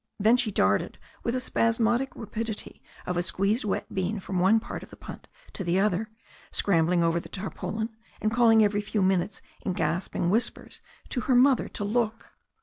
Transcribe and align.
Then 0.19 0.35
she 0.35 0.49
darted 0.49 0.97
with 1.23 1.35
the 1.35 1.39
spasmodic 1.39 2.15
rapidity 2.15 2.81
of 3.05 3.17
a 3.17 3.21
squeezed 3.21 3.65
wet 3.65 3.93
bean 3.93 4.19
from 4.19 4.39
one 4.39 4.59
part 4.59 4.81
of 4.81 4.89
the 4.89 4.95
punt 4.95 5.27
to 5.53 5.63
the 5.63 5.79
other, 5.79 6.09
scrambling 6.49 7.03
over 7.03 7.19
the 7.19 7.29
tarpaulin, 7.29 7.95
and 8.19 8.33
calling 8.33 8.63
every 8.63 8.81
few 8.81 9.03
minutes 9.03 9.43
in 9.63 9.73
gasping 9.73 10.31
whispers 10.31 10.81
to 11.09 11.21
her 11.29 11.35
mother 11.35 11.69
to 11.69 11.83
look. 11.83 12.31